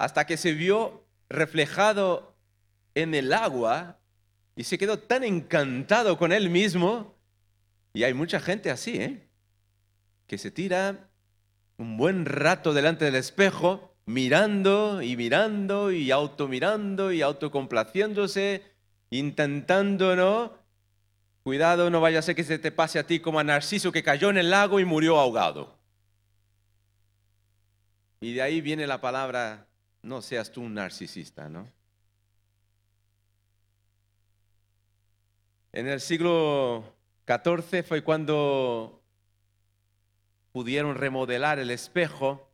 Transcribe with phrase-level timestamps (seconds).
[0.00, 2.34] hasta que se vio reflejado
[2.94, 3.98] en el agua
[4.56, 7.18] y se quedó tan encantado con él mismo.
[7.92, 9.28] Y hay mucha gente así, ¿eh?
[10.26, 11.10] que se tira
[11.76, 18.62] un buen rato delante del espejo, mirando y mirando y automirando y autocomplaciéndose,
[19.10, 20.54] intentando, ¿no?
[21.42, 24.02] Cuidado, no vaya a ser que se te pase a ti como a Narciso que
[24.02, 25.78] cayó en el lago y murió ahogado.
[28.22, 29.66] Y de ahí viene la palabra
[30.02, 31.68] no seas tú un narcisista, ¿no?
[35.72, 39.02] En el siglo XIV fue cuando
[40.52, 42.48] pudieron remodelar el espejo,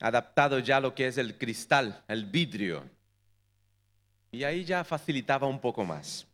[0.00, 2.90] adaptado ya lo que es el cristal, el vidrio.
[4.32, 6.26] Y ahí ya facilitaba un poco más.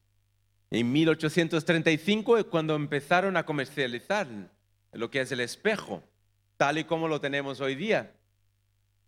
[0.71, 4.27] En 1835 es cuando empezaron a comercializar
[4.93, 6.03] lo que es el espejo,
[6.57, 8.15] tal y como lo tenemos hoy día.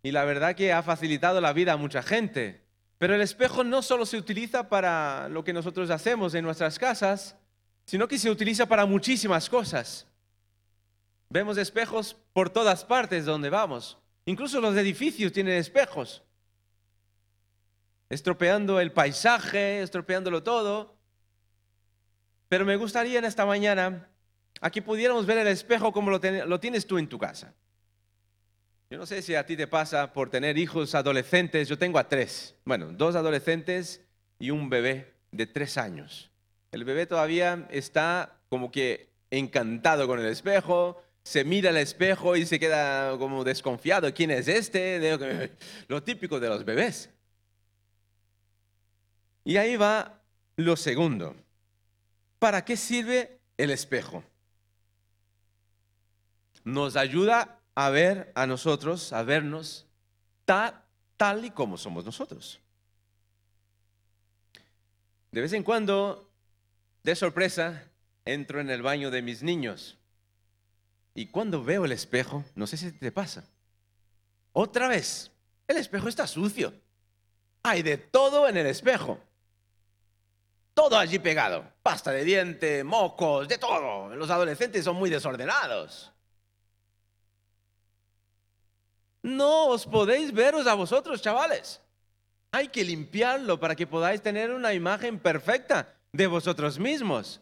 [0.03, 2.61] Y la verdad que ha facilitado la vida a mucha gente.
[2.97, 7.37] Pero el espejo no solo se utiliza para lo que nosotros hacemos en nuestras casas,
[7.85, 10.05] sino que se utiliza para muchísimas cosas.
[11.29, 13.97] Vemos espejos por todas partes donde vamos.
[14.25, 16.21] Incluso los edificios tienen espejos.
[18.09, 20.97] Estropeando el paisaje, estropeándolo todo.
[22.49, 24.09] Pero me gustaría en esta mañana,
[24.59, 27.53] aquí pudiéramos ver el espejo como lo, lo tienes tú en tu casa.
[28.93, 31.67] Yo no sé si a ti te pasa por tener hijos adolescentes.
[31.67, 32.53] Yo tengo a tres.
[32.63, 34.01] Bueno, dos adolescentes
[34.37, 36.29] y un bebé de tres años.
[36.71, 42.45] El bebé todavía está como que encantado con el espejo, se mira al espejo y
[42.45, 44.13] se queda como desconfiado.
[44.13, 45.17] ¿Quién es este?
[45.87, 47.09] Lo típico de los bebés.
[49.43, 50.21] Y ahí va
[50.55, 51.35] lo segundo.
[52.37, 54.23] ¿Para qué sirve el espejo?
[56.63, 59.87] Nos ayuda a ver a nosotros, a vernos
[60.45, 60.83] tal,
[61.17, 62.59] tal y como somos nosotros.
[65.31, 66.29] De vez en cuando,
[67.03, 67.83] de sorpresa,
[68.25, 69.97] entro en el baño de mis niños
[71.15, 73.43] y cuando veo el espejo, no sé si te pasa,
[74.53, 75.31] otra vez,
[75.67, 76.73] el espejo está sucio.
[77.63, 79.19] Hay de todo en el espejo.
[80.73, 81.65] Todo allí pegado.
[81.81, 84.15] Pasta de diente, mocos, de todo.
[84.15, 86.11] Los adolescentes son muy desordenados.
[89.23, 91.81] No os podéis veros a vosotros, chavales.
[92.51, 97.41] Hay que limpiarlo para que podáis tener una imagen perfecta de vosotros mismos.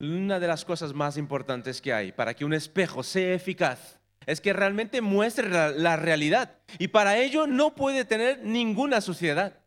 [0.00, 4.40] Una de las cosas más importantes que hay para que un espejo sea eficaz es
[4.40, 6.56] que realmente muestre la, realidad.
[6.78, 9.58] Y para ello no puede tener ninguna suciedad.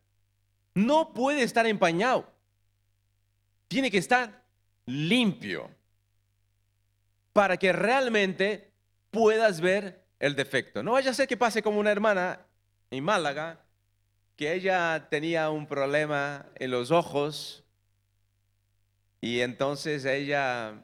[0.74, 2.30] No puede estar empañado.
[3.68, 4.42] Tiene que estar
[4.86, 5.70] limpio
[7.32, 8.72] para que realmente
[9.10, 10.82] puedas ver el defecto.
[10.82, 12.40] No vaya a ser que pase como una hermana
[12.90, 13.60] en Málaga,
[14.36, 17.64] que ella tenía un problema en los ojos
[19.20, 20.74] y entonces ella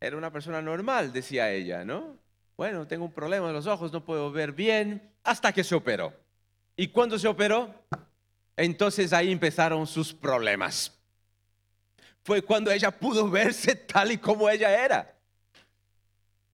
[0.00, 2.16] era una persona normal, decía ella, ¿no?
[2.56, 6.14] Bueno, tengo un problema en los ojos, no puedo ver bien, hasta que se operó.
[6.74, 7.74] ¿Y cuando se operó?
[8.56, 10.98] Entonces ahí empezaron sus problemas.
[12.22, 15.15] Fue cuando ella pudo verse tal y como ella era.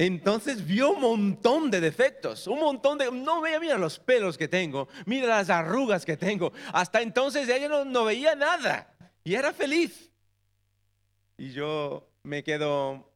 [0.04, 3.08] Entonces vio un montón de defectos, un montón de...
[3.12, 6.52] No veía, mira los pelos que tengo, mira las arrugas que tengo.
[6.72, 10.10] Hasta entonces ella no, no veía nada y era feliz.
[11.38, 13.12] Y yo me quedo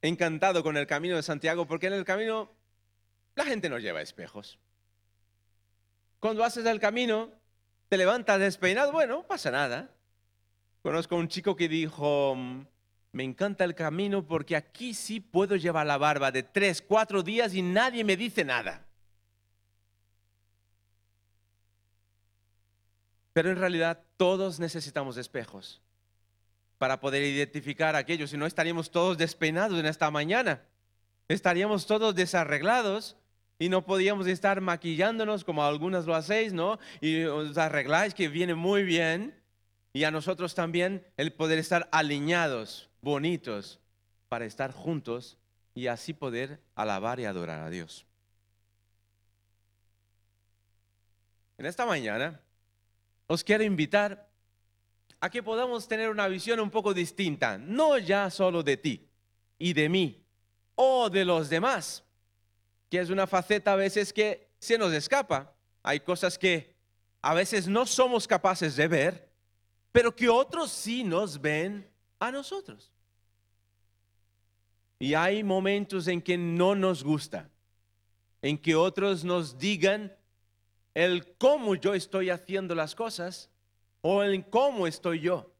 [0.00, 2.50] encantado con el camino de Santiago porque en el camino
[3.34, 4.58] la gente no lleva espejos.
[6.20, 7.32] Cuando haces el camino,
[7.90, 9.90] te levantas despeinado, bueno, no pasa nada.
[10.80, 12.34] Conozco a un chico que dijo,
[13.14, 17.54] me encanta el camino porque aquí sí puedo llevar la barba de tres, cuatro días
[17.54, 18.84] y nadie me dice nada.
[23.32, 25.80] Pero en realidad todos necesitamos espejos
[26.76, 30.62] para poder identificar aquello, si no estaríamos todos despeinados en esta mañana.
[31.28, 33.16] Estaríamos todos desarreglados
[33.60, 36.80] y no podíamos estar maquillándonos como algunas lo hacéis, ¿no?
[37.00, 39.40] Y os arregláis que viene muy bien.
[39.92, 43.78] Y a nosotros también el poder estar alineados bonitos
[44.28, 45.38] para estar juntos
[45.74, 48.06] y así poder alabar y adorar a Dios.
[51.58, 52.40] En esta mañana
[53.26, 54.28] os quiero invitar
[55.20, 59.08] a que podamos tener una visión un poco distinta, no ya solo de ti
[59.58, 60.24] y de mí
[60.74, 62.04] o de los demás,
[62.90, 65.54] que es una faceta a veces que se nos escapa.
[65.82, 66.74] Hay cosas que
[67.22, 69.30] a veces no somos capaces de ver,
[69.92, 72.93] pero que otros sí nos ven a nosotros.
[74.98, 77.50] Y hay momentos en que no nos gusta.
[78.44, 80.14] en que otros nos digan
[80.92, 83.48] el cómo yo estoy haciendo las cosas
[84.02, 85.50] o el cómo estoy yo.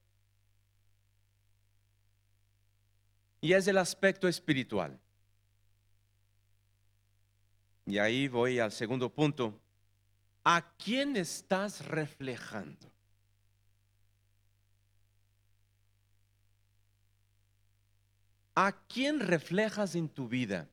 [3.40, 5.00] Y es el aspecto espiritual.
[7.86, 9.58] Y ahí voy al segundo punto.
[10.44, 12.93] ¿A quién estás reflejando?
[18.54, 20.68] ¿A quién reflejas en tu vida?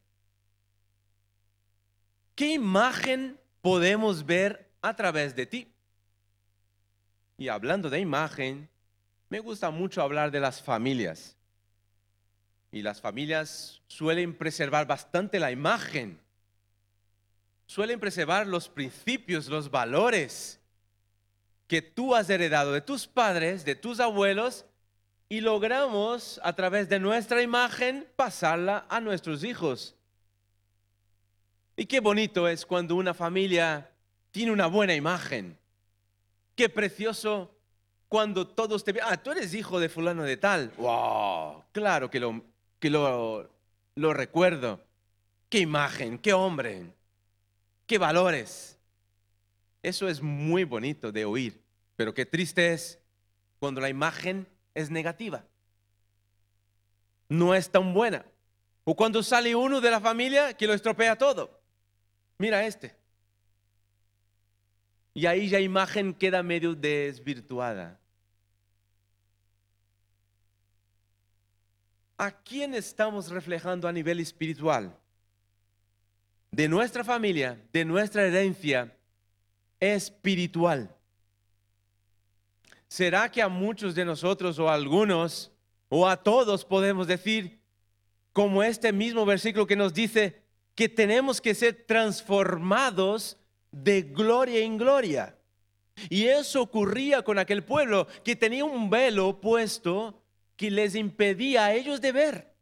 [2.35, 5.71] ¿Qué imagen podemos ver a través de ti?
[7.37, 8.69] Y hablando de imagen,
[9.29, 11.35] me gusta mucho hablar de las familias.
[12.71, 16.19] Y las familias suelen preservar bastante la imagen.
[17.65, 20.59] Suelen preservar los principios, los valores
[21.67, 24.65] que tú has heredado de tus padres, de tus abuelos
[25.31, 29.95] y logramos a través de nuestra imagen pasarla a nuestros hijos.
[31.77, 33.89] Y qué bonito es cuando una familia
[34.31, 35.57] tiene una buena imagen.
[36.53, 37.49] Qué precioso
[38.09, 40.73] cuando todos te ah, tú eres hijo de fulano de tal.
[40.75, 42.43] Wow, claro que lo,
[42.77, 43.49] que lo,
[43.95, 44.81] lo recuerdo.
[45.47, 46.91] Qué imagen, qué hombre,
[47.87, 48.77] qué valores.
[49.81, 51.63] Eso es muy bonito de oír,
[51.95, 52.99] pero qué triste es
[53.59, 55.45] cuando la imagen es negativa.
[57.29, 58.25] No es tan buena.
[58.83, 61.61] O cuando sale uno de la familia que lo estropea todo.
[62.37, 62.95] Mira este.
[65.13, 67.99] Y ahí ya imagen queda medio desvirtuada.
[72.17, 74.95] ¿A quién estamos reflejando a nivel espiritual?
[76.51, 78.95] De nuestra familia, de nuestra herencia
[79.79, 80.95] espiritual.
[82.91, 85.49] ¿Será que a muchos de nosotros o a algunos
[85.87, 87.61] o a todos podemos decir,
[88.33, 90.41] como este mismo versículo que nos dice
[90.75, 93.37] que tenemos que ser transformados
[93.71, 95.37] de gloria en gloria?
[96.09, 100.21] Y eso ocurría con aquel pueblo que tenía un velo puesto
[100.57, 102.53] que les impedía a ellos de ver.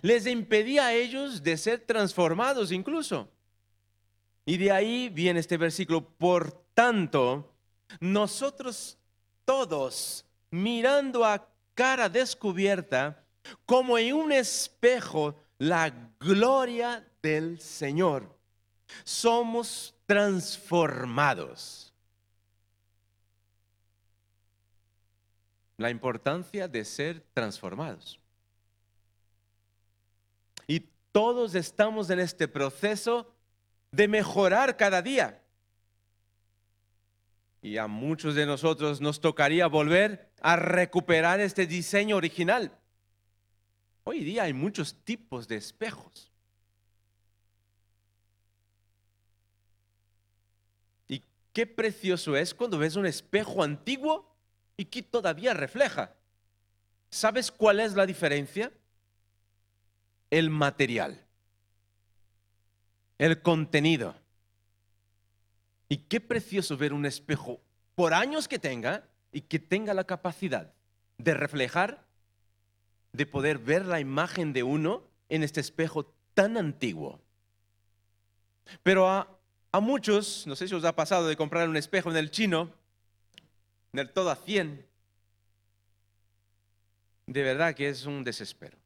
[0.00, 3.28] Les impedía a ellos de ser transformados incluso.
[4.46, 6.08] Y de ahí viene este versículo.
[6.08, 7.52] Por tanto,
[7.98, 8.96] nosotros
[9.44, 13.24] todos mirando a cara descubierta
[13.66, 18.36] como en un espejo la gloria del Señor.
[19.02, 21.92] Somos transformados.
[25.76, 28.20] La importancia de ser transformados.
[30.66, 30.80] Y
[31.10, 33.34] todos estamos en este proceso
[33.90, 35.43] de mejorar cada día
[37.64, 42.78] y a muchos de nosotros nos tocaría volver a recuperar este diseño original.
[44.04, 46.30] Hoy día hay muchos tipos de espejos.
[51.08, 51.22] Y
[51.54, 54.36] qué precioso es cuando ves un espejo antiguo
[54.76, 56.14] y que todavía refleja.
[57.08, 58.70] ¿Sabes cuál es la diferencia?
[60.28, 61.18] El material,
[63.16, 64.14] el contenido.
[65.88, 67.60] Y qué precioso ver un espejo,
[67.94, 70.72] por años que tenga, y que tenga la capacidad
[71.18, 72.06] de reflejar,
[73.12, 77.20] de poder ver la imagen de uno en este espejo tan antiguo.
[78.82, 79.28] Pero a,
[79.80, 82.72] muchos, no sé si os ha pasado de comprar un espejo en el chino,
[83.92, 84.86] en el todo a 100,
[87.26, 88.78] de verdad que es un desespero.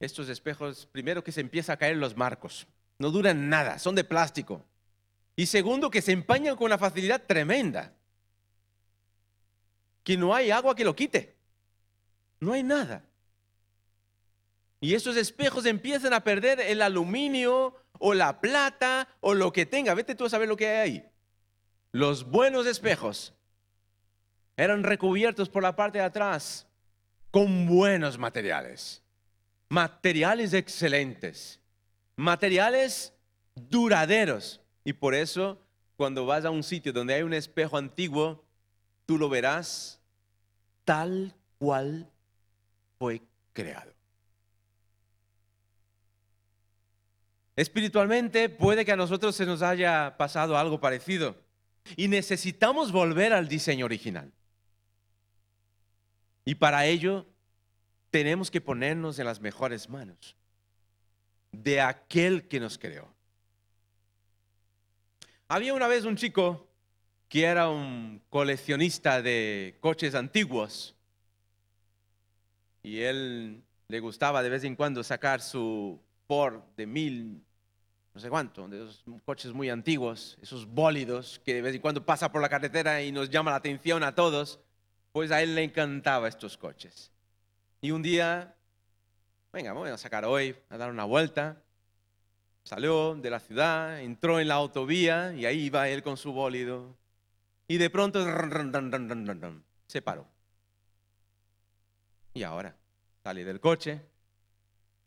[0.00, 2.66] Estos espejos, primero que se empieza a caer los marcos,
[2.98, 4.64] no duran nada, son de plástico.
[5.36, 7.94] Y segundo, que se empañan con una facilidad tremenda.
[10.04, 11.36] Que no hay agua que lo quite.
[12.40, 13.04] No hay nada.
[14.80, 19.94] Y esos espejos empiezan a perder el aluminio o la plata o lo que tenga.
[19.94, 21.08] Vete tú a saber lo que hay ahí.
[21.92, 23.32] Los buenos espejos
[24.56, 26.66] eran recubiertos por la parte de atrás
[27.30, 29.02] con buenos materiales.
[29.68, 31.60] Materiales excelentes.
[32.16, 33.14] Materiales
[33.54, 34.61] duraderos.
[34.84, 35.60] Y por eso,
[35.96, 38.44] cuando vas a un sitio donde hay un espejo antiguo,
[39.06, 40.00] tú lo verás
[40.84, 42.10] tal cual
[42.98, 43.22] fue
[43.52, 43.92] creado.
[47.54, 51.36] Espiritualmente puede que a nosotros se nos haya pasado algo parecido
[51.96, 54.32] y necesitamos volver al diseño original.
[56.44, 57.26] Y para ello
[58.10, 60.36] tenemos que ponernos en las mejores manos
[61.52, 63.08] de aquel que nos creó.
[65.52, 66.66] Había una vez un chico
[67.28, 70.96] que era un coleccionista de coches antiguos
[72.82, 78.66] y él le gustaba de vez en cuando sacar su Ford de no sé cuánto,
[78.66, 82.48] de esos coches muy antiguos, esos bólidos que de vez en cuando pasa por la
[82.48, 84.58] carretera y nos llama la atención a todos,
[85.12, 87.12] pues a él le encantaba estos coches.
[87.82, 88.56] Y un día,
[89.52, 91.62] venga, voy a sacar hoy, a dar una vuelta.
[92.64, 96.96] Salió de la ciudad, entró en la autovía y ahí iba él con su bólido.
[97.66, 98.24] Y de pronto
[99.86, 100.26] se paró.
[102.34, 102.74] Y ahora
[103.22, 104.00] sale del coche,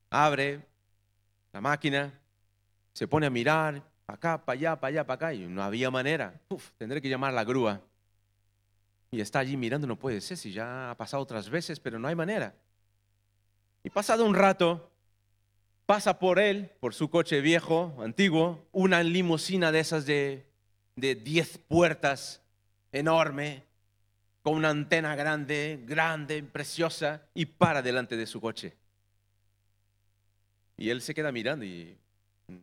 [0.10, 0.66] abre
[1.52, 2.14] la máquina,
[2.94, 5.90] se pone a mirar, para acá, para allá, para allá, para acá, y no había
[5.90, 6.40] manera.
[6.50, 7.82] Uf, tendré que llamar la grúa.
[9.12, 12.08] Y está allí mirando, no puede ser, si ya ha pasado otras veces, pero no
[12.08, 12.54] hay manera.
[13.84, 14.92] Y pasado un rato,
[15.86, 20.46] pasa por él, por su coche viejo, antiguo, una limusina de esas de
[20.96, 22.42] 10 puertas,
[22.92, 23.64] enorme,
[24.42, 28.76] con una antena grande, grande, preciosa, y para delante de su coche.
[30.78, 31.98] Y él se queda mirando y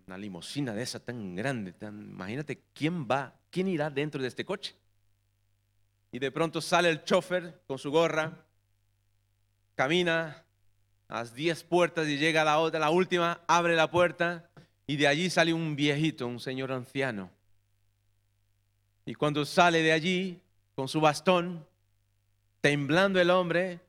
[0.06, 4.44] una limusina de esa tan grande, tan, imagínate quién va, quién irá dentro de este
[4.44, 4.74] coche.
[6.12, 8.44] Y de pronto sale el chofer con su gorra,
[9.74, 10.44] camina
[11.12, 14.48] las 10 puertas y llega a la otra, la última, abre la puerta
[14.86, 17.30] y de allí sale un viejito, un señor anciano.
[19.04, 20.40] Y cuando sale de allí
[20.74, 21.66] con su bastón,
[22.62, 23.80] temblando el hombre,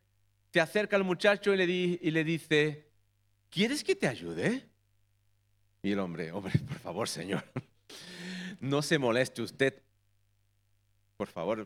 [0.51, 2.87] se acerca al muchacho y le, y le dice,
[3.49, 4.67] ¿quieres que te ayude?
[5.81, 7.45] Y el hombre, hombre, por favor, señor,
[8.59, 9.81] no se moleste usted.
[11.15, 11.65] Por favor,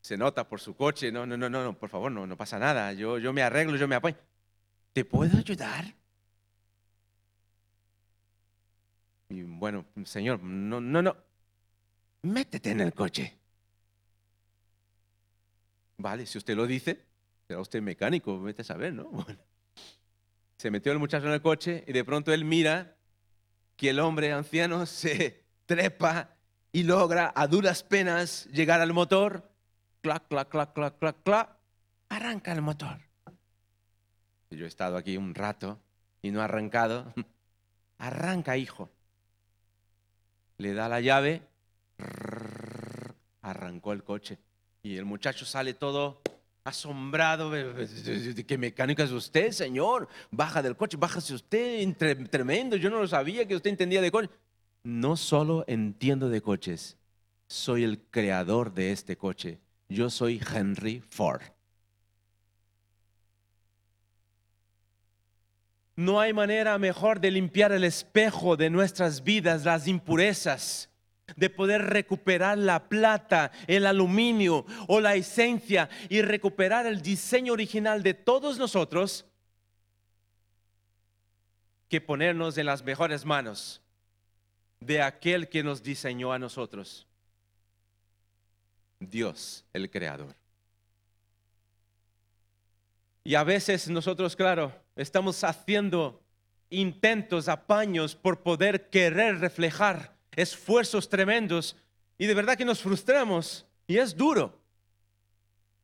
[0.00, 1.12] se nota por su coche.
[1.12, 2.92] No, no, no, no, por favor, no, no pasa nada.
[2.92, 4.16] Yo, yo me arreglo, yo me apoyo.
[4.92, 5.94] ¿Te puedo ayudar?
[9.30, 11.16] Y bueno, señor, no, no, no.
[12.22, 13.38] Métete en el coche.
[15.96, 17.06] Vale, si usted lo dice,
[17.46, 19.04] será usted mecánico, vete a saber, ¿no?
[19.10, 19.38] Bueno.
[20.58, 22.96] Se metió el muchacho en el coche y de pronto él mira
[23.76, 26.36] que el hombre anciano se trepa
[26.70, 29.50] y logra a duras penas llegar al motor.
[30.02, 31.56] Clac, clac, clac, clac, clac, clac.
[32.10, 33.11] Arranca el motor.
[34.52, 35.78] Yo he estado aquí un rato
[36.22, 37.12] y no ha arrancado.
[37.98, 38.90] Arranca, hijo.
[40.58, 41.42] Le da la llave.
[43.42, 44.38] Arrancó el coche.
[44.82, 46.20] Y el muchacho sale todo
[46.64, 47.50] asombrado,
[48.46, 50.08] ¿qué mecánica es usted, señor?
[50.30, 51.96] Baja del coche, bájase usted,
[52.30, 54.30] tremendo, yo no lo sabía que usted entendía de coche.
[54.84, 56.96] No solo entiendo de coches,
[57.46, 59.60] soy el creador de este coche.
[59.88, 61.42] Yo soy Henry Ford.
[65.94, 70.88] No hay manera mejor de limpiar el espejo de nuestras vidas, las impurezas,
[71.36, 78.02] de poder recuperar la plata, el aluminio o la esencia y recuperar el diseño original
[78.02, 79.26] de todos nosotros,
[81.88, 83.82] que ponernos en las mejores manos
[84.80, 87.06] de aquel que nos diseñó a nosotros,
[88.98, 90.34] Dios el Creador.
[93.24, 96.22] Y a veces nosotros, claro, estamos haciendo
[96.70, 101.76] intentos, apaños por poder querer reflejar esfuerzos tremendos
[102.18, 104.58] y de verdad que nos frustramos y es duro.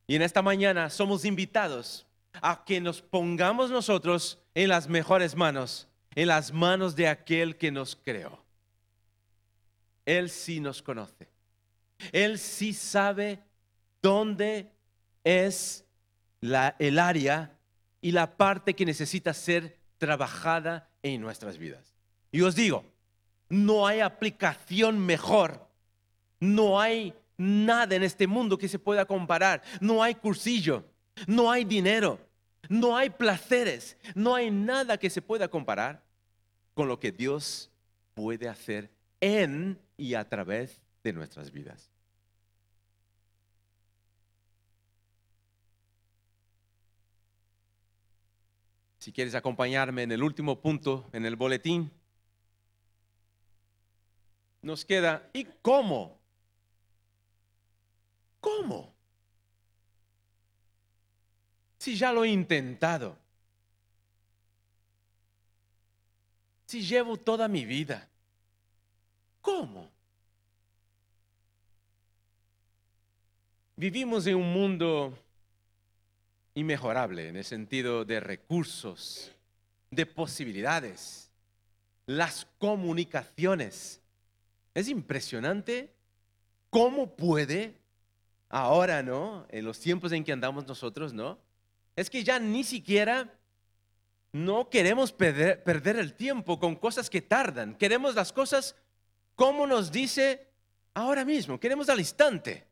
[0.07, 2.07] Y en esta mañana somos invitados
[2.41, 7.71] a que nos pongamos nosotros en las mejores manos, en las manos de aquel que
[7.71, 8.43] nos creó.
[10.05, 11.29] Él sí nos conoce.
[12.11, 13.43] Él sí sabe
[14.01, 14.71] dónde
[15.23, 15.85] es
[16.41, 17.58] la, el área
[18.01, 21.95] y la parte que necesita ser trabajada en nuestras vidas.
[22.31, 22.85] Y os digo,
[23.49, 25.67] no hay aplicación mejor.
[26.39, 29.61] No hay nada en este mundo que se pueda comparar.
[29.81, 30.85] No hay cursillo.
[31.27, 32.19] No hay dinero.
[32.69, 33.97] No hay placeres.
[34.15, 36.03] No hay nada que se pueda comparar
[36.73, 37.71] con lo que Dios
[38.13, 38.89] puede hacer
[39.19, 41.91] en y a través de nuestras vidas.
[48.99, 51.89] Si quieres acompañarme en el último punto en el boletín,
[54.61, 56.19] nos queda, ¿y cómo?
[58.41, 58.93] ¿Cómo?
[61.77, 63.17] Si ya lo he intentado.
[66.65, 68.09] Si llevo toda mi vida.
[69.41, 69.89] ¿Cómo?
[73.77, 75.17] Vivimos en un mundo
[76.59, 79.31] inmejorable en el sentido de recursos,
[79.91, 81.31] de posibilidades,
[82.05, 84.01] las comunicaciones
[84.73, 85.93] es impresionante
[86.69, 87.75] cómo puede
[88.49, 89.45] ahora, ¿no?
[89.49, 91.39] En los tiempos en que andamos nosotros, ¿no?
[91.95, 93.33] Es que ya ni siquiera
[94.31, 97.75] no queremos perder, perder el tiempo con cosas que tardan.
[97.75, 98.75] Queremos las cosas
[99.35, 100.47] como nos dice
[100.93, 101.59] ahora mismo.
[101.59, 102.65] Queremos al instante.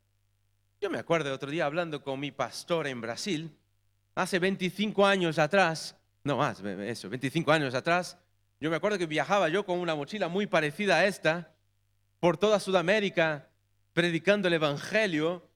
[0.80, 3.52] Yo me acuerdo otro día hablando con mi pastor en Brasil,
[4.18, 8.18] hace 25 años atrás, no más, eso, 25 años atrás,
[8.60, 11.54] yo me acuerdo que viajaba yo con una mochila muy parecida a esta
[12.20, 13.48] por toda Sudamérica
[13.94, 15.48] predicando el Evangelio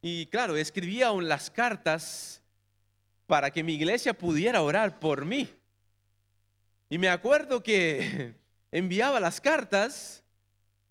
[0.00, 2.40] y claro, escribía aún las cartas
[3.26, 5.48] para que mi iglesia pudiera orar por mí.
[6.88, 8.34] Y me acuerdo que
[8.70, 10.22] enviaba las cartas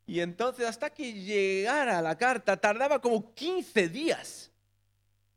[0.05, 4.51] y entonces hasta que llegara la carta tardaba como 15 días,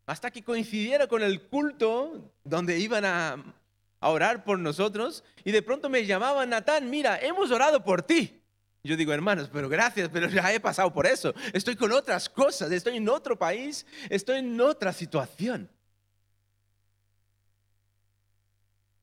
[0.07, 3.55] hasta que coincidiera con el culto donde iban a,
[4.01, 5.25] orar por nosotros.
[5.43, 8.41] Y de pronto me llamaban, Natán, mira, hemos orado por ti.
[8.85, 11.35] Yo digo, hermanos, pero gracias, pero ya he pasado por eso.
[11.53, 15.69] Estoy con otras cosas, estoy en otro país, estoy en otra situación.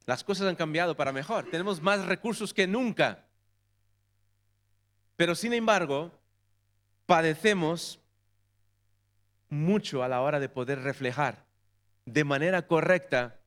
[0.05, 1.49] Las cosas han cambiado para mejor.
[1.49, 3.25] Tenemos más recursos que nunca.
[5.17, 6.11] Pero sin embargo,
[7.05, 7.99] padecemos
[9.53, 11.45] mucho a la hora de poder reflejar
[12.05, 13.39] de manera correcta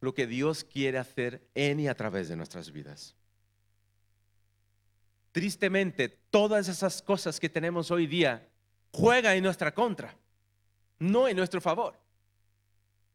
[0.00, 3.14] lo que Dios quiere hacer en y a través de nuestras vidas.
[5.32, 8.48] Tristemente, todas esas cosas que tenemos hoy día
[8.92, 10.16] juegan en nuestra contra,
[10.98, 11.94] no en nuestro favor.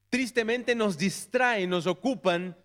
[0.10, 2.56] Tristemente nos distraen, nos ocupan,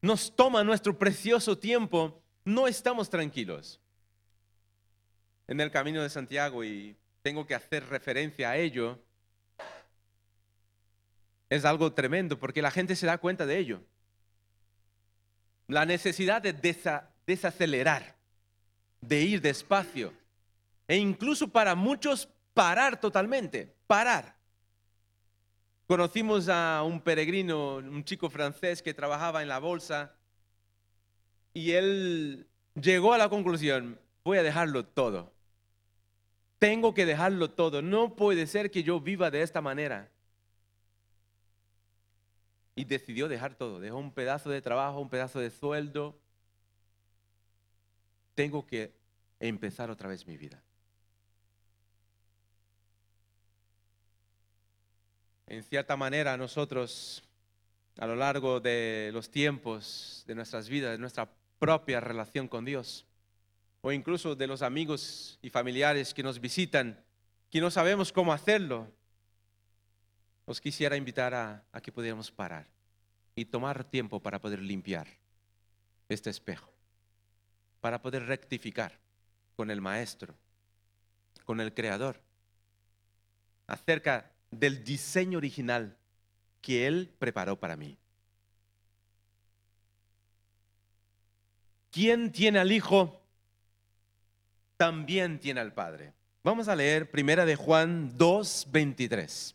[0.00, 3.80] nos toman nuestro precioso tiempo, no estamos tranquilos
[5.46, 6.96] en el camino de Santiago y
[7.28, 8.98] tengo que hacer referencia a ello,
[11.50, 13.82] es algo tremendo porque la gente se da cuenta de ello.
[15.66, 16.54] La necesidad de
[17.26, 18.16] desacelerar,
[19.02, 20.14] de ir despacio
[20.86, 24.38] e incluso para muchos parar totalmente, parar.
[25.86, 30.16] Conocimos a un peregrino, un chico francés que trabajaba en la bolsa
[31.52, 35.37] y él llegó a la conclusión, voy a dejarlo todo.
[36.58, 37.82] Tengo que dejarlo todo.
[37.82, 40.10] No puede ser que yo viva de esta manera.
[42.74, 43.80] Y decidió dejar todo.
[43.80, 46.18] Dejó un pedazo de trabajo, un pedazo de sueldo.
[48.34, 48.92] Tengo que
[49.40, 50.62] empezar otra vez mi vida.
[55.46, 57.24] En cierta manera nosotros,
[57.98, 63.07] a lo largo de los tiempos de nuestras vidas, de nuestra propia relación con Dios,
[63.80, 67.02] o incluso de los amigos y familiares que nos visitan,
[67.50, 68.92] que no sabemos cómo hacerlo,
[70.44, 72.66] os quisiera invitar a, que pudiéramos parar
[73.34, 75.06] y tomar tiempo para poder limpiar
[76.08, 76.72] este espejo,
[77.80, 78.98] para poder rectificar
[79.56, 80.34] con el Maestro,
[81.44, 82.20] con el Creador,
[83.66, 85.96] acerca del diseño original
[86.62, 87.98] que Él preparó para mí.
[91.90, 93.17] ¿Quién tiene al Hijo?
[94.78, 96.14] También tiene al Padre.
[96.42, 99.54] Vamos a leer Primera de Juan 2, 23.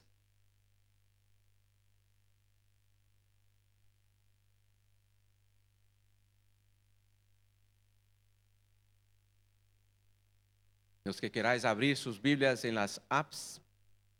[11.05, 13.61] Los que queráis abrir sus Biblias en las apps,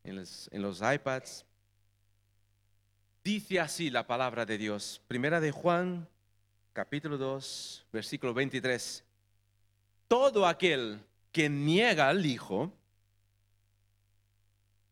[0.06, 1.46] en los, en los iPads,
[3.24, 5.02] dice así la palabra de Dios.
[5.08, 6.08] Primera de Juan,
[6.72, 9.04] capítulo 2, versículo 23
[10.08, 12.72] todo aquel que niega al Hijo,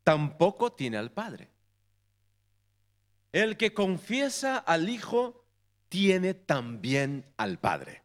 [0.04, 1.50] tampoco tiene al Padre.
[3.32, 5.46] El que confiesa al Hijo,
[5.92, 8.02] tiene también al Padre.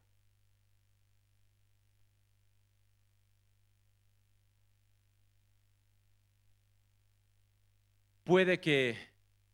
[8.24, 8.98] Puede que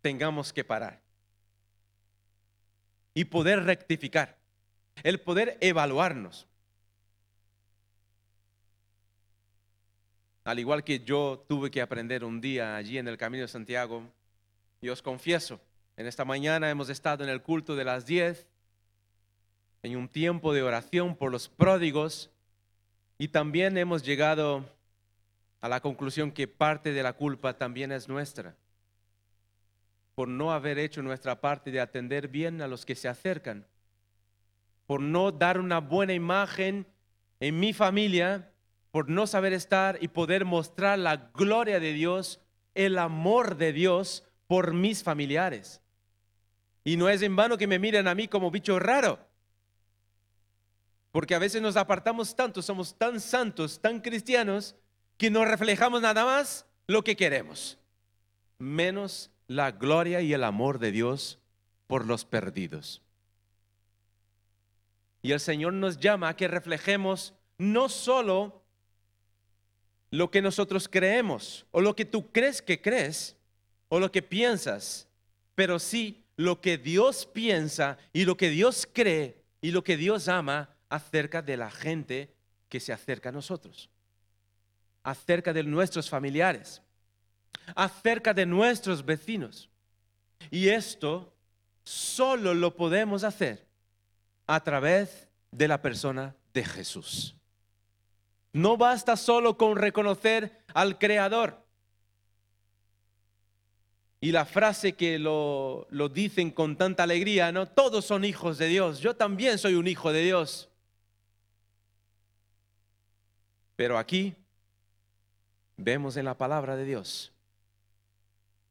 [0.01, 1.03] tengamos que parar
[3.13, 4.39] y poder rectificar,
[5.03, 6.49] el poder evaluarnos.
[10.45, 14.03] Al igual que yo tuve que aprender un día allí en el Camino de Santiago,
[14.81, 15.61] y os confieso,
[15.97, 18.47] en esta mañana hemos estado en el culto de las 10,
[19.85, 22.31] en un tiempo de oración por los pródigos,
[23.19, 24.65] y también hemos llegado
[25.61, 28.57] a la conclusión que parte de la culpa también es nuestra,
[30.17, 33.65] por no haber hecho nuestra parte de atender bien a los que se acercan,
[34.87, 36.87] por no dar una buena imagen
[37.39, 38.52] en mi familia
[38.93, 42.41] por no saber estar y poder mostrar la gloria de Dios,
[42.75, 45.81] el amor de Dios por mis familiares.
[46.85, 49.19] Y no es en vano que me miren a mí como bicho raro.
[51.11, 54.77] Porque a veces nos apartamos tanto, somos tan santos, tan cristianos,
[55.17, 57.79] que no reflejamos nada más lo que queremos,
[58.59, 61.39] menos la gloria y el amor de Dios
[61.87, 63.03] por los perdidos.
[65.23, 68.62] Y el Señor nos llama a que reflejemos no solo
[70.13, 73.35] lo que nosotros creemos o lo que tú crees que crees
[73.89, 75.09] o lo que piensas,
[75.55, 80.29] pero sí lo que Dios piensa y lo que Dios cree y lo que Dios
[80.29, 82.35] ama acerca de la gente
[82.69, 83.89] que se acerca a nosotros,
[85.03, 86.83] acerca de nuestros familiares,
[87.75, 89.71] acerca de nuestros vecinos.
[90.51, 91.35] Y esto
[91.85, 93.67] solo lo podemos hacer
[94.47, 97.35] a través de la persona de Jesús.
[98.53, 101.63] No basta solo con reconocer al Creador.
[104.21, 107.67] Y la frase que lo, lo, dicen con tanta alegría, ¿no?
[107.67, 109.01] Todos son hijos de Dios.
[109.01, 110.69] Yo también soy un hijo de Dios.
[113.75, 114.35] Pero aquí
[115.77, 117.33] vemos en la palabra de Dios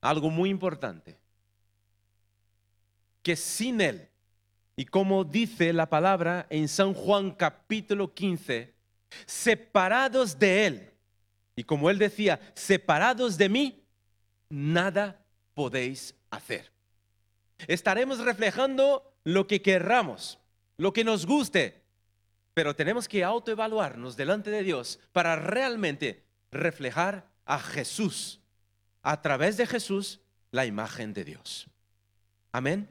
[0.01, 1.17] algo muy importante.
[3.21, 4.09] Que sin Él,
[4.75, 8.73] y como dice la palabra en San Juan capítulo 15,
[9.25, 10.91] separados de Él,
[11.55, 13.83] y como Él decía, separados de mí,
[14.49, 16.71] nada podéis hacer.
[17.67, 20.39] Estaremos reflejando lo que querramos,
[20.77, 21.83] lo que nos guste,
[22.53, 28.41] pero tenemos que autoevaluarnos delante de Dios para realmente reflejar a Jesús,
[29.01, 30.21] a través de Jesús,
[30.51, 31.67] la imagen de Dios.
[32.51, 32.89] Amén.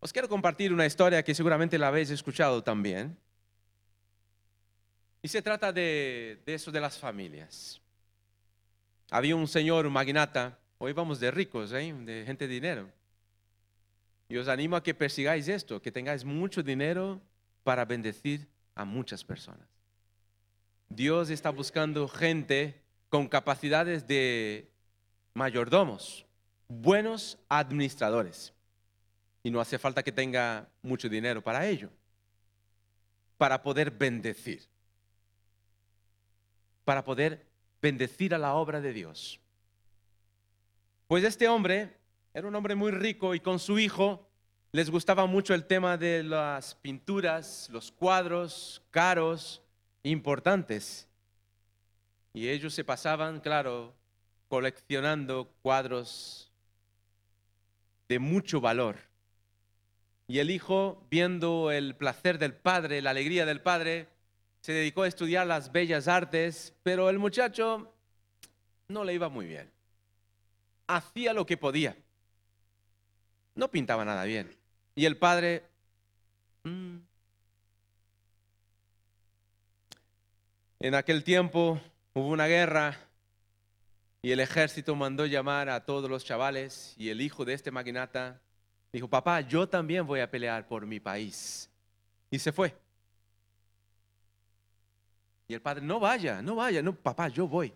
[0.00, 3.16] Os quiero compartir una historia que seguramente la habéis escuchado también.
[5.22, 7.80] Y se trata de, eso de las familias.
[9.10, 11.92] Había un señor, un magnata, hoy vamos de ricos, ¿eh?
[11.92, 12.90] de gente de dinero.
[14.28, 17.20] Y os animo a que persigáis esto, que tengáis mucho dinero
[17.64, 19.66] para bendecir a muchas personas.
[20.88, 24.70] Dios está buscando gente con capacidades de
[25.34, 26.26] mayordomos,
[26.68, 28.52] buenos administradores.
[29.42, 31.90] Y no hace falta que tenga mucho dinero para ello,
[33.36, 34.66] para poder bendecir,
[36.84, 37.46] para poder
[37.80, 39.40] bendecir a la obra de Dios.
[41.06, 41.96] Pues este hombre
[42.34, 44.28] era un hombre muy rico y con su hijo
[44.72, 49.62] les gustaba mucho el tema de las pinturas, los cuadros caros,
[50.02, 51.08] importantes.
[52.34, 53.94] Y ellos se pasaban, claro,
[54.48, 56.52] coleccionando cuadros
[58.08, 59.07] de mucho valor.
[60.30, 64.08] Y el hijo, viendo el placer del padre, la alegría del padre,
[64.60, 67.94] se dedicó a estudiar las bellas artes, pero el muchacho
[68.88, 69.72] no le iba muy bien.
[70.86, 71.96] Hacía lo que podía.
[73.54, 74.54] No pintaba nada bien.
[74.94, 75.64] Y el padre...
[76.64, 76.98] Mm.
[80.80, 81.80] En aquel tiempo
[82.12, 82.98] hubo una guerra
[84.22, 88.40] y el ejército mandó llamar a todos los chavales y el hijo de este magnata
[88.92, 91.70] Dijo, papá, yo también voy a pelear por mi país.
[92.30, 92.74] Y se fue.
[95.46, 97.72] Y el padre, no vaya, no vaya, no, papá, yo voy.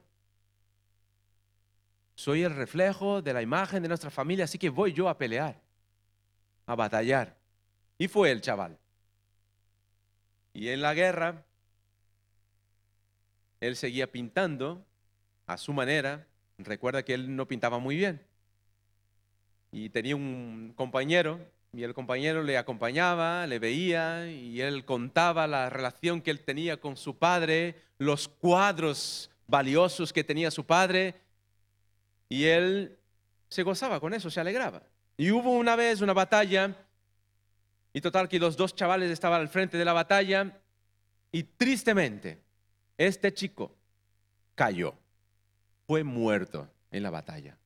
[2.15, 5.61] Soy el reflejo de la imagen de nuestra familia, así que voy yo a pelear,
[6.67, 7.37] a batallar.
[7.99, 8.79] Y fue el chaval.
[10.55, 11.45] Y en la guerra,
[13.61, 14.85] él seguía pintando
[15.47, 16.27] a su manera.
[16.59, 18.32] Recuerda que él no pintaba muy bien
[19.73, 21.41] y tenía un compañero
[21.73, 26.79] y el compañero le acompañaba, le veía y él contaba la relación que él tenía
[26.79, 31.15] con su padre, los cuadros valiosos que tenía su padre
[32.29, 32.99] y él
[33.49, 34.83] se gozaba con eso, se alegraba.
[35.17, 36.77] Y hubo una vez una batalla
[37.95, 40.61] y total que los dos chavales estaban al frente de la batalla
[41.31, 42.43] y tristemente
[42.99, 43.75] este chico
[44.55, 44.95] cayó,
[45.87, 47.57] fue muerto en la batalla.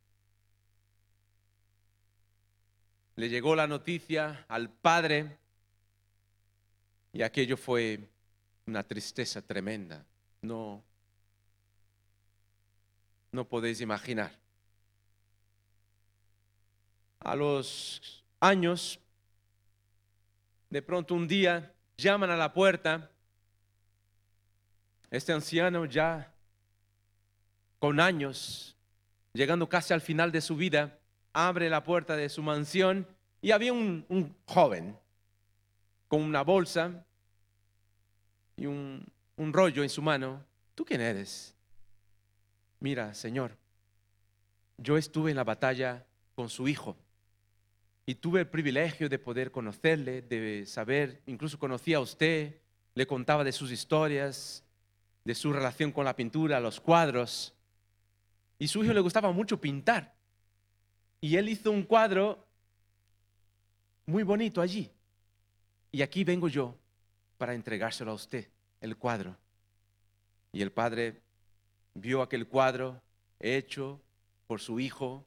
[3.16, 5.38] Le llegó la noticia al padre
[7.12, 7.98] y aquello fue
[8.66, 10.04] una tristeza tremenda.
[10.42, 10.84] No,
[13.32, 14.32] no podéis imaginar.
[17.20, 19.00] A los años,
[20.68, 23.10] de pronto un día llaman a la puerta.
[25.10, 26.34] Este anciano ya
[27.78, 28.76] con años,
[29.32, 30.98] llegando casi al final de su vida,
[31.36, 33.06] abre la puerta de su mansión
[33.42, 34.96] y había un, joven
[36.08, 37.04] con una bolsa
[38.56, 40.42] y un, rollo en su mano.
[40.74, 41.54] ¿Tú quién eres?
[42.80, 43.54] Mira, Señor,
[44.78, 46.96] yo estuve en la batalla con su hijo
[48.06, 52.62] y tuve el privilegio de poder conocerle, de saber, incluso conocía a usted,
[52.94, 54.64] le contaba de sus historias,
[55.22, 57.52] de su relación con la pintura, los cuadros.
[58.58, 60.15] Y su hijo le gustaba mucho pintar.
[61.26, 62.38] Y él hizo un cuadro
[64.06, 64.88] muy bonito allí.
[65.90, 66.76] Y aquí vengo yo
[67.36, 68.48] para entregárselo a usted,
[68.80, 69.36] el cuadro.
[70.52, 71.20] Y el padre
[71.94, 73.02] vio aquel cuadro
[73.40, 74.00] hecho
[74.46, 75.26] por su hijo.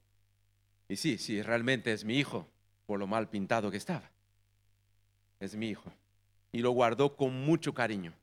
[0.87, 2.47] Y sí, sí, realmente es mi hijo,
[2.85, 4.09] por lo mal pintado que estaba.
[5.41, 5.91] Es mi hijo.
[6.53, 8.13] Y lo guardó con mucho cariño.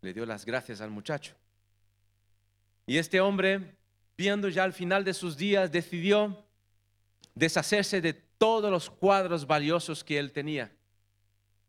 [0.00, 1.36] Le dio las gracias al muchacho.
[2.86, 3.76] Y este hombre,
[4.16, 6.47] viendo ya al final de sus días, decidió
[7.38, 10.72] deshacerse de todos los cuadros valiosos que él tenía.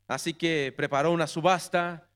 [0.07, 2.07] Así que preparó una subasta,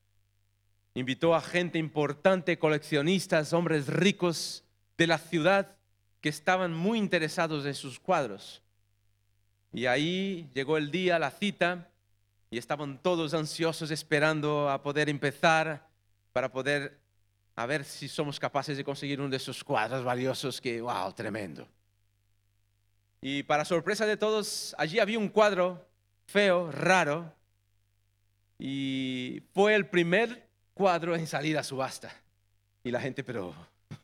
[0.96, 4.64] invitó a gente importante, coleccionistas, hombres ricos
[4.98, 5.76] de la ciudad
[6.22, 8.62] que estaban muy interesados en sus cuadros.
[9.72, 11.90] Y ahí llegó el día, la cita,
[12.50, 15.88] y estaban todos ansiosos esperando a poder empezar
[16.32, 17.00] para poder
[17.68, 21.68] ver si somos capaces de conseguir uno de esos cuadros valiosos que, wow, tremendo.
[23.26, 25.88] Y para sorpresa de todos, allí había un cuadro
[26.26, 27.34] feo, raro,
[28.60, 32.14] y fue el primer cuadro en salir a subasta.
[32.84, 33.56] Y la gente, pero,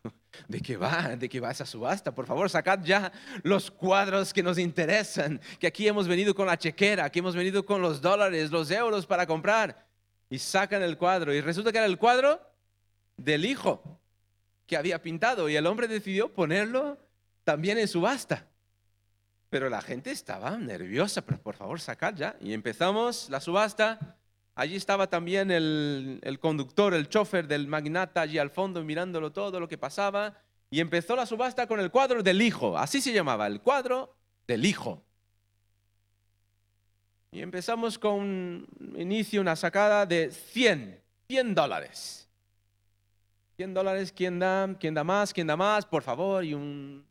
[0.48, 1.18] ¿de qué va?
[1.18, 2.16] ¿De qué va esa subasta?
[2.16, 3.12] Por favor, sacad ya
[3.44, 7.66] los cuadros que nos interesan, que aquí hemos venido con la chequera, aquí hemos venido
[7.66, 9.86] con los dólares, los euros para comprar.
[10.30, 11.34] Y sacan el cuadro.
[11.34, 12.40] Y resulta que era el cuadro
[13.18, 14.00] del hijo
[14.66, 15.50] que había pintado.
[15.50, 16.98] Y el hombre decidió ponerlo
[17.44, 18.48] también en subasta.
[19.50, 22.36] Pero la gente estaba nerviosa, pero por favor, sacad ya.
[22.40, 24.18] Y empezamos la subasta.
[24.56, 29.60] Allí estaba también el, el, conductor, el chofer del magnata allí al fondo mirándolo todo
[29.60, 30.38] lo que pasaba.
[30.70, 32.78] Y empezó la subasta con el cuadro del hijo.
[32.78, 35.04] Así se llamaba, el cuadro del hijo.
[37.32, 42.28] Y empezamos con inicio, una sacada de 100, 100 dólares.
[43.58, 44.76] 100 dólares, ¿quién da?
[44.80, 45.34] ¿Quién da más?
[45.34, 45.86] ¿Quién da más?
[45.86, 46.44] Por favor.
[46.44, 47.06] Y un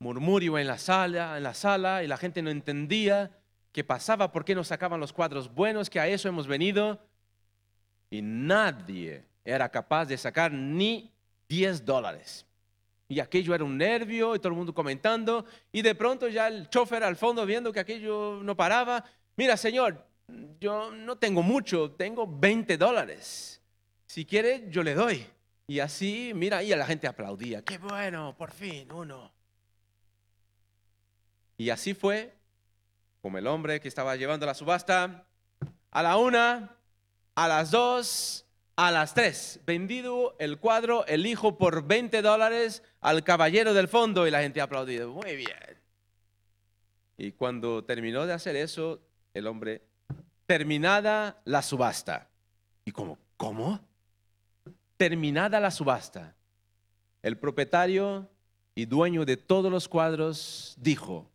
[0.00, 3.30] murmurio en la sala, en la sala, y la gente no entendía
[3.70, 6.98] qué pasaba, por qué no sacaban los cuadros buenos, que a eso hemos venido.
[8.10, 11.12] Y nadie era capaz de sacar ni
[11.48, 12.46] 10 dólares.
[13.08, 15.44] Y aquello era un nervio y todo el mundo comentando.
[15.70, 19.04] Y de pronto ya el chofer al fondo viendo que aquello no paraba.
[19.36, 20.06] Mira, señor,
[20.60, 23.60] yo no tengo mucho, tengo 20 dólares.
[24.06, 25.26] Si quiere, yo le doy.
[25.66, 27.62] Y así, mira, y la gente aplaudía.
[27.62, 29.39] Qué bueno, por fin, uno.
[31.60, 32.32] Y así fue
[33.20, 35.26] como el hombre que estaba llevando la subasta
[35.90, 36.74] a la una,
[37.34, 38.46] a las dos,
[38.76, 39.60] a las tres.
[39.66, 44.62] Vendido el cuadro, el hijo por 20 dólares al caballero del fondo y la gente
[44.62, 45.12] aplaudido.
[45.12, 45.78] Muy bien.
[47.18, 49.02] Y cuando terminó de hacer eso,
[49.34, 49.82] el hombre,
[50.46, 52.30] terminada la subasta.
[52.86, 53.18] ¿Y cómo?
[53.36, 53.80] ¿Cómo?
[54.96, 56.34] Terminada la subasta.
[57.20, 58.30] El propietario
[58.74, 61.30] y dueño de todos los cuadros dijo,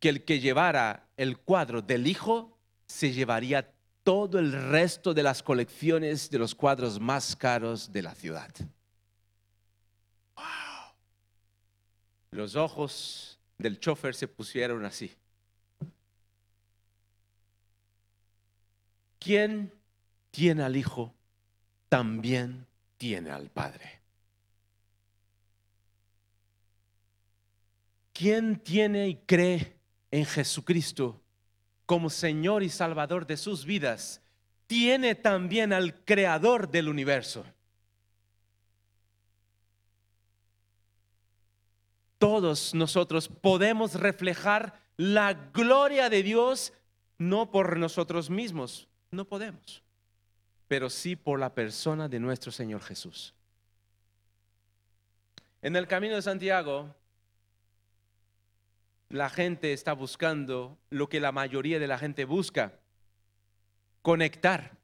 [0.00, 3.70] que el que llevara el cuadro del hijo se llevaría
[4.02, 8.50] todo el resto de las colecciones de los cuadros más caros de la ciudad.
[12.30, 15.14] Los ojos del chofer se pusieron así.
[19.18, 19.70] Quien
[20.30, 21.12] tiene al hijo,
[21.90, 24.00] también tiene al padre.
[28.14, 29.79] Quien tiene y cree
[30.10, 31.20] en Jesucristo
[31.86, 34.22] como Señor y Salvador de sus vidas,
[34.66, 37.44] tiene también al Creador del universo.
[42.18, 46.72] Todos nosotros podemos reflejar la gloria de Dios
[47.18, 49.82] no por nosotros mismos, no podemos,
[50.68, 53.34] pero sí por la persona de nuestro Señor Jesús.
[55.62, 56.94] En el camino de Santiago,
[59.10, 62.78] la gente está buscando lo que la mayoría de la gente busca,
[64.02, 64.78] conectar.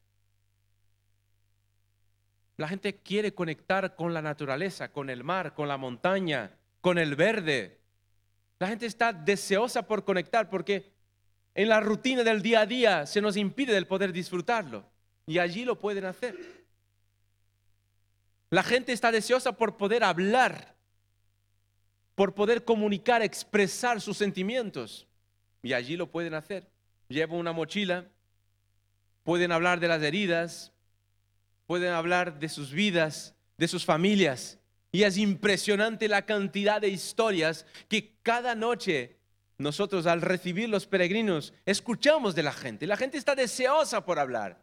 [2.57, 7.15] La gente quiere conectar con la naturaleza, con el mar, con la montaña, con el
[7.15, 7.79] verde.
[8.59, 10.93] La gente está deseosa por conectar porque
[11.55, 14.85] en la rutina del día a día se nos impide el poder disfrutarlo
[15.27, 16.37] y allí lo pueden hacer.
[18.51, 20.76] La gente está deseosa por poder hablar
[22.17, 25.07] por poder comunicar, expresar sus sentimientos.
[25.63, 26.69] Y allí lo pueden hacer.
[27.09, 28.07] Llevan una mochila,
[29.23, 30.73] pueden hablar de las heridas,
[31.67, 34.59] pueden hablar de sus vidas, de sus familias.
[34.91, 39.19] Y es impresionante la cantidad de historias que cada noche
[39.59, 42.87] nosotros al recibir los peregrinos escuchamos de la gente.
[42.87, 44.63] La gente está deseosa por hablar.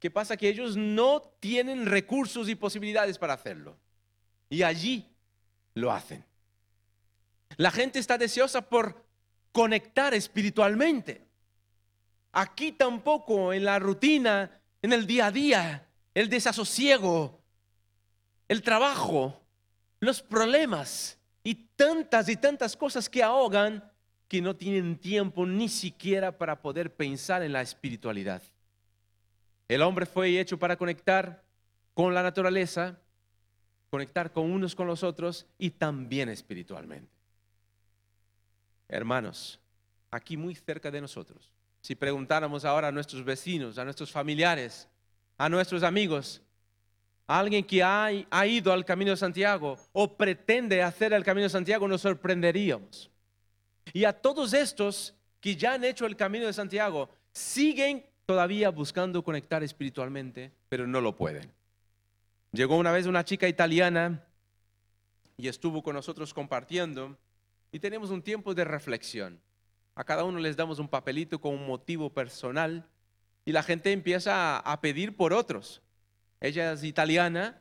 [0.00, 0.36] ¿Qué pasa?
[0.36, 3.76] Que ellos no tienen recursos y posibilidades para hacerlo.
[4.50, 5.06] Y allí
[5.74, 6.27] lo hacen.
[7.56, 9.04] La gente está deseosa por
[9.52, 11.26] conectar espiritualmente.
[12.32, 17.42] Aquí tampoco, en la rutina, en el día a día, el desasosiego,
[18.46, 19.40] el trabajo,
[20.00, 23.90] los problemas y tantas y tantas cosas que ahogan
[24.28, 28.42] que no tienen tiempo ni siquiera para poder pensar en la espiritualidad.
[29.66, 31.44] El hombre fue hecho para conectar
[31.94, 32.98] con la naturaleza,
[33.90, 37.17] conectar con unos con los otros y también espiritualmente.
[38.88, 39.60] Hermanos,
[40.10, 44.88] aquí muy cerca de nosotros, si preguntáramos ahora a nuestros vecinos, a nuestros familiares,
[45.36, 46.42] a nuestros amigos,
[47.26, 48.10] a alguien que ha,
[48.46, 53.10] ido al Camino de Santiago o pretende hacer el Camino de Santiago, nos sorprenderíamos.
[53.92, 59.22] Y a todos estos que ya han hecho el Camino de Santiago, siguen todavía buscando
[59.22, 61.52] conectar espiritualmente, pero no lo pueden.
[62.52, 64.24] Llegó una vez una chica italiana
[65.36, 67.16] y estuvo con nosotros compartiendo
[67.72, 69.40] y tenemos un tiempo de reflexión.
[69.94, 72.88] A cada uno les damos un papelito con un motivo personal
[73.44, 75.82] y la gente empieza a pedir por otros.
[76.40, 77.60] Ella es italiana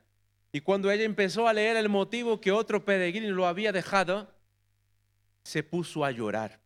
[0.51, 4.33] y cuando ella empezó a leer el motivo que otro peregrino lo había dejado,
[5.43, 6.59] se puso a llorar.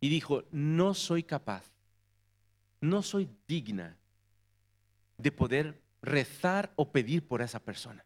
[0.00, 1.64] Y dijo, no soy capaz,
[2.80, 3.98] no soy digna
[5.18, 8.04] de poder rezar o pedir por esa persona.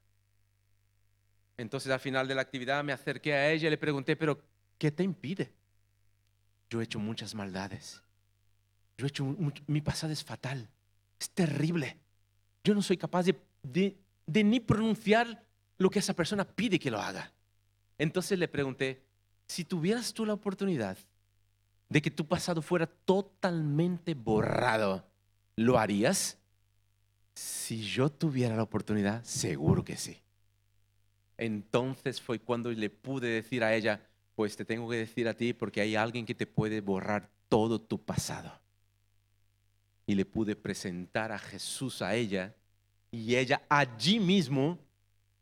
[1.57, 4.41] Entonces al final de la actividad me acerqué a ella y le pregunté, pero
[4.79, 5.53] ¿qué te impide?
[6.69, 8.03] Yo he hecho muchas maldades.
[8.99, 9.25] Yo he hecho,
[9.67, 10.69] mi pasado es fatal,
[11.21, 11.99] es terrible.
[12.65, 13.27] Yo no soy capaz
[13.63, 15.45] de, ni pronunciar
[15.79, 17.33] lo que esa persona pide que lo haga.
[17.99, 19.05] Entonces le pregunté,
[19.47, 20.97] si tuvieras tú la oportunidad
[21.89, 25.07] de que tu pasado fuera totalmente borrado,
[25.57, 26.39] ¿lo harías?
[27.35, 30.24] Si yo tuviera la oportunidad, seguro que sí.
[31.37, 34.01] Entonces fue cuando le pude decir a ella,
[34.35, 37.81] pues te tengo que decir a ti porque hay alguien que te puede borrar todo
[37.81, 38.53] tu pasado.
[40.07, 42.55] Y le pude presentar a Jesús a ella
[43.11, 44.79] y ella allí mismo,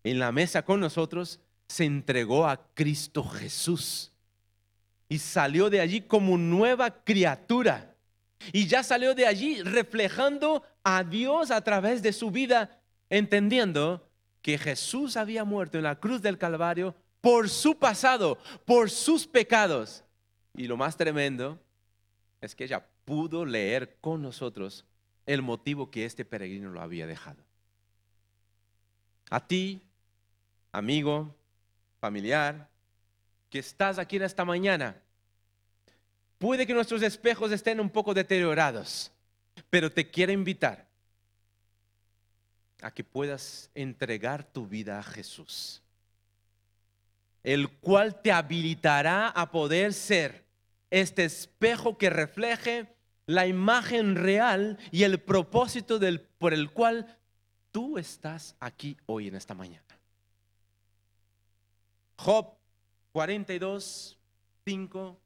[0.04, 4.12] en la mesa con nosotros, se entregó a Cristo Jesús
[5.08, 7.94] y salió de allí como nueva criatura.
[8.52, 14.06] Y ya salió de allí reflejando a Dios a través de su vida, entendiendo
[14.42, 20.04] que Jesús había muerto en la cruz del Calvario por su pasado, por sus pecados.
[20.54, 21.58] Y lo más tremendo
[22.40, 24.84] es que ella pudo leer con nosotros
[25.24, 27.42] el motivo que este peregrino lo había dejado.
[29.30, 29.80] A ti,
[30.72, 31.34] amigo,
[32.00, 32.68] familiar,
[33.48, 35.00] que estás aquí en esta mañana,
[36.38, 39.12] puede que nuestros espejos estén un poco deteriorados,
[39.70, 40.91] pero te quiero invitar
[42.82, 45.82] a que puedas entregar tu vida a Jesús,
[47.42, 50.44] el cual te habilitará a poder ser
[50.90, 52.94] este espejo que refleje
[53.26, 57.18] la imagen real y el propósito del, por el cual
[57.70, 59.82] tú estás aquí hoy en esta mañana.
[62.16, 62.54] Job
[63.12, 64.18] 42,
[64.64, 65.18] 5,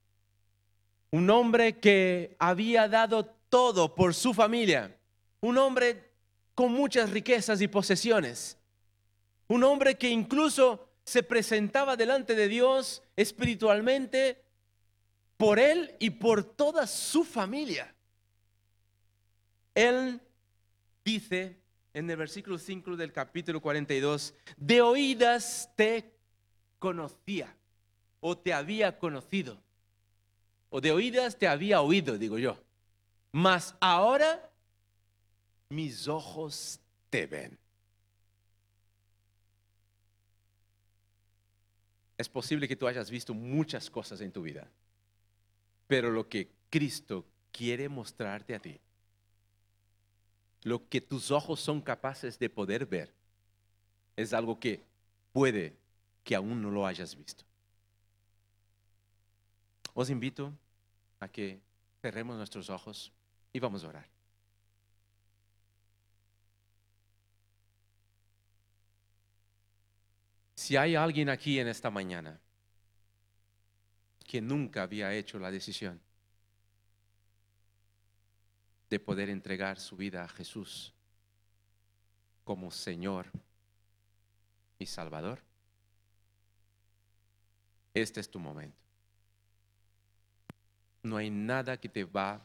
[1.10, 4.96] un hombre que había dado todo por su familia,
[5.40, 6.05] un hombre
[6.56, 8.56] con muchas riquezas y posesiones.
[9.46, 14.42] Un hombre que incluso se presentaba delante de Dios espiritualmente
[15.36, 17.94] por él y por toda su familia.
[19.74, 20.18] Él
[21.04, 21.60] dice
[21.92, 26.10] en el versículo 5 del capítulo 42, de oídas te
[26.78, 27.54] conocía
[28.20, 29.62] o te había conocido,
[30.70, 32.58] o de oídas te había oído, digo yo,
[33.30, 34.50] mas ahora
[35.68, 37.58] mis ojos te ven.
[42.18, 44.70] Es posible que tú hayas visto muchas cosas en tu vida,
[45.86, 48.80] pero lo que Cristo quiere mostrarte a ti,
[50.62, 53.12] lo que tus ojos son capaces de poder ver,
[54.16, 54.82] es algo que
[55.32, 55.76] puede
[56.24, 57.44] que aún no lo hayas visto.
[59.92, 60.52] Os invito
[61.20, 61.60] a que
[62.00, 63.12] cerremos nuestros ojos
[63.52, 64.15] y vamos a orar.
[70.66, 72.40] Si hay alguien aquí en esta mañana
[74.26, 76.00] que nunca había hecho la decisión
[78.90, 80.92] de poder entregar su vida a Jesús
[82.42, 83.30] como Señor
[84.76, 85.40] y Salvador,
[87.94, 88.82] este es tu momento.
[91.04, 92.44] No hay nada que te va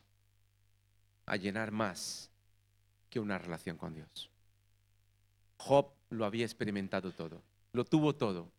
[1.26, 2.30] a llenar más
[3.10, 4.30] que una relación con Dios.
[5.58, 8.52] Job lo había experimentado todo lo tuvo todo.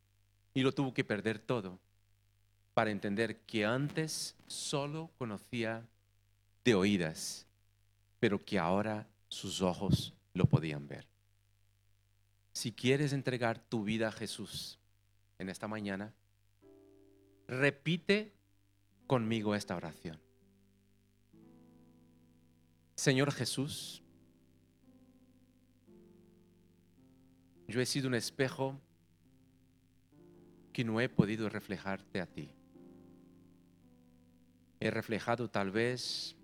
[0.54, 1.80] Y lo tuvo que perder todo
[2.74, 5.86] para entender que antes solo conocía
[6.64, 7.46] de oídas,
[8.20, 11.06] pero que ahora sus ojos lo podían ver.
[12.52, 14.78] Si quieres entregar tu vida a Jesús
[15.38, 16.14] en esta mañana,
[17.48, 18.32] repite
[19.06, 20.20] conmigo esta oración.
[22.94, 24.02] Señor Jesús,
[27.68, 28.78] yo he sido un espejo
[30.73, 32.51] que no he podido reflejarte a ti.
[34.81, 36.35] He reflejado tal vez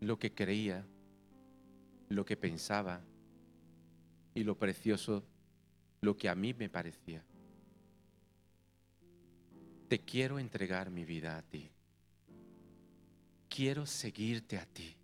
[0.00, 0.86] lo que creía,
[2.08, 3.02] lo que pensaba
[4.34, 5.24] y lo precioso,
[6.00, 7.24] lo que a mí me parecía.
[9.88, 11.70] Te quiero entregar mi vida a ti.
[13.48, 14.96] Quiero seguirte a ti.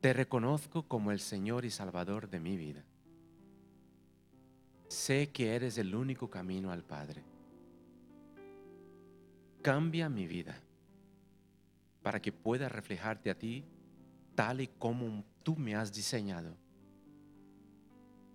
[0.00, 2.84] Te reconozco como el Señor y Salvador de mi vida.
[4.88, 7.22] Sé que eres el único camino al Padre.
[9.62, 10.58] Cambia mi vida
[12.02, 13.64] para que pueda reflejarte a ti
[14.34, 16.56] tal y como tú me has diseñado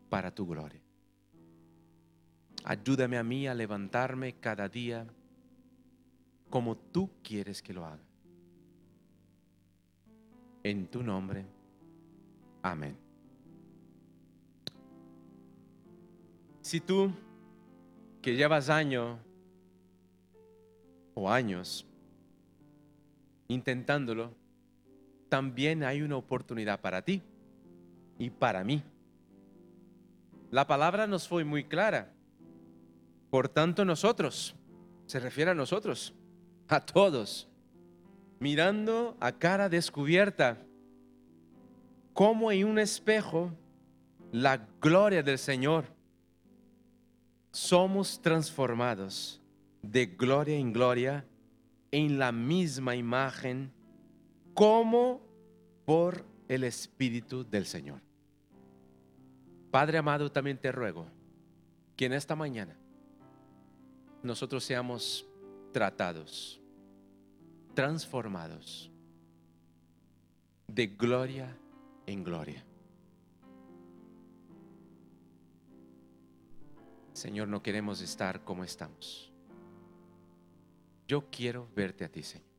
[0.10, 0.82] para tu gloria.
[2.66, 5.08] Ayúdame a mí a levantarme cada día
[6.49, 8.04] como tú quieres que lo haga.
[10.62, 11.45] En tu nombre.
[12.62, 13.03] Amén.
[16.64, 17.11] Si tú
[18.22, 19.20] que llevas año
[21.14, 21.86] o años
[23.49, 24.34] intentándolo,
[25.28, 27.22] también hay una oportunidad para ti
[28.18, 28.82] y para mí.
[30.51, 32.14] La palabra nos fue muy clara.
[33.30, 34.55] Por tanto, nosotros,
[35.05, 36.14] se refiere a nosotros,
[36.70, 37.49] a todos,
[38.39, 40.59] mirando a cara descubierta,
[42.14, 43.51] como en un espejo,
[44.32, 45.86] la gloria del Señor,
[47.54, 49.39] somos transformados
[49.84, 51.24] de gloria en gloria
[51.91, 53.72] en la misma imagen
[54.56, 55.22] como
[55.86, 58.01] por el Espíritu del Señor.
[59.70, 61.06] Padre amado, también te ruego
[61.95, 62.76] que en esta mañana
[64.24, 65.28] nosotros seamos
[65.72, 66.60] tratados,
[67.76, 68.91] transformados
[70.68, 71.56] de gloria
[72.08, 72.66] en gloria.
[77.24, 79.32] Señor, no queremos estar como estamos.
[81.08, 82.50] Yo quiero verte a ti, Señor.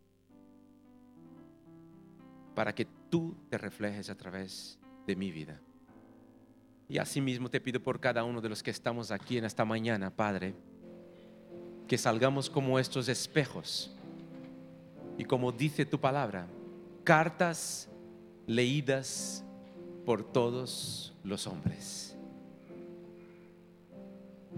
[2.54, 5.60] Para que tú te reflejes a través de mi vida.
[6.88, 10.08] Y asimismo te pido por cada uno de los que estamos aquí en esta mañana,
[10.08, 10.54] Padre,
[11.86, 13.94] que salgamos como estos espejos.
[15.18, 16.46] Y como dice tu palabra,
[17.04, 17.90] cartas
[18.46, 19.44] leídas
[20.06, 22.13] por todos los hombres.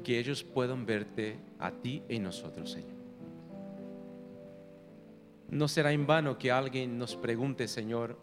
[0.06, 2.94] Que ellos puedan verte a ti y nosotros, Señor.
[5.50, 8.16] No será en vano que alguien nos pregunte, Señor,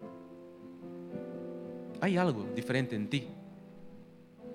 [1.99, 3.27] hay algo diferente en ti,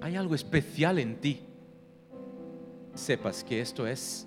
[0.00, 1.42] hay algo especial en ti.
[2.94, 4.26] Sepas que esto es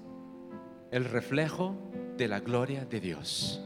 [0.91, 1.73] el reflejo
[2.17, 3.65] de la gloria de Dios.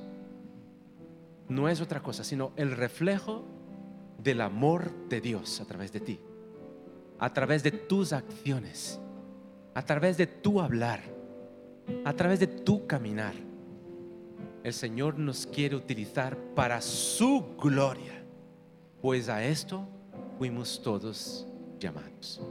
[1.50, 3.44] No es otra cosa, sino el reflejo
[4.18, 6.22] del amor de Dios a través de ti,
[7.20, 9.02] a través de tus acciones,
[9.76, 11.01] a través de tu hablar,
[12.03, 13.36] a través de tu caminar
[14.65, 18.26] el Señor nos quiere utilizar para su gloria,
[18.99, 19.88] pues a esto
[20.39, 21.45] fuimos todos
[21.80, 22.41] llamados.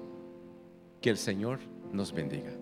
[1.00, 1.58] Que el Señor
[1.92, 2.52] nos bendiga.